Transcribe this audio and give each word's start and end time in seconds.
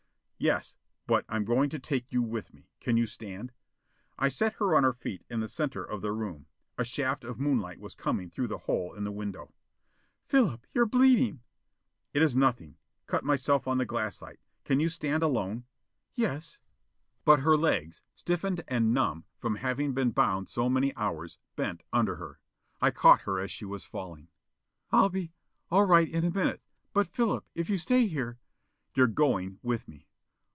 "Yes. 0.43 0.75
But 1.05 1.23
I'm 1.29 1.45
going 1.45 1.69
to 1.69 1.77
take 1.77 2.11
you 2.11 2.23
with 2.23 2.51
me. 2.51 2.67
Can 2.79 2.97
you 2.97 3.05
stand 3.05 3.51
up?" 3.51 3.55
I 4.17 4.27
set 4.29 4.53
her 4.53 4.73
on 4.75 4.81
her 4.81 4.91
feet 4.91 5.23
in 5.29 5.39
the 5.39 5.47
center 5.47 5.83
of 5.83 6.01
the 6.01 6.11
room. 6.11 6.47
A 6.79 6.83
shaft 6.83 7.23
of 7.23 7.39
moonlight 7.39 7.79
was 7.79 7.93
coming 7.93 8.27
through 8.31 8.47
the 8.47 8.57
hole 8.57 8.95
in 8.95 9.03
the 9.03 9.11
window. 9.11 9.53
"Philip! 10.25 10.65
You're 10.73 10.87
bleeding!" 10.87 11.41
"It 12.11 12.23
is 12.23 12.35
nothing. 12.35 12.77
Cut 13.05 13.23
myself 13.23 13.67
on 13.67 13.77
the 13.77 13.85
glassite. 13.85 14.39
Can 14.63 14.79
you 14.79 14.89
stand 14.89 15.21
alone?" 15.21 15.65
"Yes." 16.15 16.57
But 17.23 17.41
her 17.41 17.55
legs, 17.55 18.01
stiffened 18.15 18.63
and 18.67 18.95
numb 18.95 19.25
from 19.37 19.57
having 19.57 19.93
been 19.93 20.09
bound 20.09 20.47
so 20.49 20.67
many 20.69 20.91
hours, 20.95 21.37
bent 21.55 21.83
under 21.93 22.15
her. 22.15 22.39
I 22.81 22.89
caught 22.89 23.21
her 23.29 23.39
as 23.39 23.51
she 23.51 23.63
was 23.65 23.85
falling. 23.85 24.27
"I'll 24.89 25.09
be 25.09 25.33
all 25.69 25.85
right 25.85 26.09
in 26.09 26.25
a 26.25 26.31
minute. 26.31 26.63
But 26.93 27.05
Philip, 27.05 27.45
if 27.53 27.69
you 27.69 27.77
stay 27.77 28.07
here" 28.07 28.39
"You're 28.95 29.05
going 29.05 29.59
with 29.61 29.87
me!" 29.87 30.07